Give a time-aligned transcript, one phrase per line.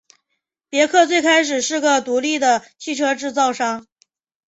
[0.67, 3.85] 别克最开始是个独立的汽车制造商。